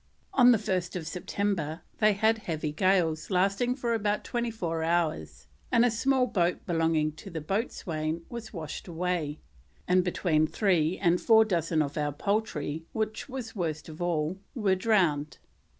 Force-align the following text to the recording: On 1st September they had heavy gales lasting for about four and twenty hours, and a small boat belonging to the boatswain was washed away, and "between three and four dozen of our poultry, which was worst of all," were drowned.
On 0.33 0.51
1st 0.51 1.05
September 1.05 1.81
they 1.99 2.13
had 2.13 2.39
heavy 2.39 2.71
gales 2.71 3.29
lasting 3.29 3.75
for 3.75 3.93
about 3.93 4.25
four 4.27 4.39
and 4.39 4.51
twenty 4.55 4.83
hours, 4.87 5.45
and 5.71 5.85
a 5.85 5.91
small 5.91 6.25
boat 6.25 6.65
belonging 6.65 7.11
to 7.11 7.29
the 7.29 7.39
boatswain 7.39 8.23
was 8.27 8.51
washed 8.51 8.87
away, 8.87 9.37
and 9.87 10.03
"between 10.03 10.47
three 10.47 10.97
and 10.97 11.21
four 11.21 11.45
dozen 11.45 11.83
of 11.83 11.99
our 11.99 12.11
poultry, 12.11 12.83
which 12.93 13.29
was 13.29 13.55
worst 13.55 13.89
of 13.89 14.01
all," 14.01 14.39
were 14.55 14.73
drowned. 14.73 15.37